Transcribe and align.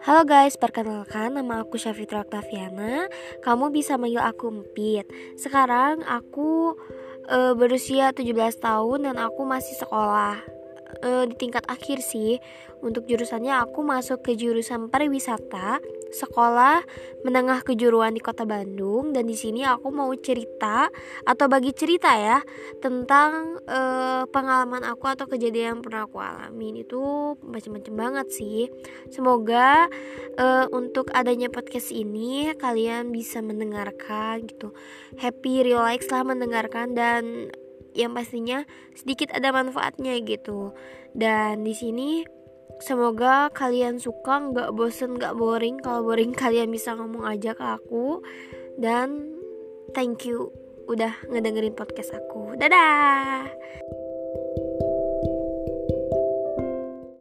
Halo 0.00 0.24
guys, 0.24 0.56
perkenalkan 0.56 1.36
nama 1.36 1.60
aku 1.60 1.76
Syafitra 1.76 2.24
Octaviana. 2.24 3.04
Kamu 3.44 3.68
bisa 3.68 4.00
manggil 4.00 4.24
aku 4.24 4.48
Empit 4.48 5.04
Sekarang 5.36 6.00
aku 6.08 6.72
e, 7.28 7.52
berusia 7.52 8.08
17 8.08 8.32
tahun 8.64 9.04
dan 9.04 9.20
aku 9.20 9.44
masih 9.44 9.76
sekolah 9.76 10.40
e, 11.04 11.28
Di 11.28 11.36
tingkat 11.36 11.68
akhir 11.68 12.00
sih. 12.00 12.40
Untuk 12.80 13.04
jurusannya 13.12 13.52
aku 13.60 13.84
masuk 13.84 14.24
ke 14.24 14.40
jurusan 14.40 14.88
pariwisata 14.88 15.84
sekolah 16.10 16.82
menengah 17.22 17.62
kejuruan 17.62 18.12
di 18.14 18.22
Kota 18.22 18.42
Bandung 18.44 19.14
dan 19.14 19.26
di 19.26 19.36
sini 19.38 19.62
aku 19.62 19.88
mau 19.94 20.10
cerita 20.18 20.90
atau 21.24 21.46
bagi 21.46 21.70
cerita 21.70 22.14
ya 22.18 22.42
tentang 22.82 23.62
uh, 23.64 24.26
pengalaman 24.28 24.82
aku 24.86 25.06
atau 25.06 25.30
kejadian 25.30 25.78
yang 25.78 25.80
pernah 25.80 26.04
aku 26.04 26.18
alami 26.18 26.82
itu 26.82 27.34
macam-macam 27.44 27.94
banget 27.94 28.26
sih. 28.34 28.62
Semoga 29.12 29.86
uh, 30.38 30.66
untuk 30.74 31.12
adanya 31.14 31.52
podcast 31.52 31.94
ini 31.94 32.50
kalian 32.58 33.14
bisa 33.14 33.38
mendengarkan 33.44 34.48
gitu. 34.48 34.74
Happy 35.20 35.62
relax 35.62 36.10
lah 36.10 36.26
mendengarkan 36.26 36.96
dan 36.96 37.52
yang 37.94 38.14
pastinya 38.14 38.62
sedikit 38.94 39.34
ada 39.34 39.50
manfaatnya 39.50 40.18
gitu. 40.22 40.74
Dan 41.10 41.66
di 41.66 41.74
sini 41.74 42.22
Semoga 42.80 43.52
kalian 43.52 44.00
suka, 44.00 44.40
nggak 44.40 44.72
bosen, 44.72 45.20
nggak 45.20 45.36
boring. 45.36 45.78
Kalau 45.84 46.00
boring 46.00 46.32
kalian 46.32 46.72
bisa 46.72 46.96
ngomong 46.96 47.28
aja 47.28 47.52
ke 47.52 47.64
aku. 47.64 48.24
Dan 48.80 49.36
thank 49.92 50.24
you 50.24 50.48
udah 50.88 51.12
ngedengerin 51.28 51.76
podcast 51.76 52.16
aku. 52.16 52.56
Dadah. 52.56 53.46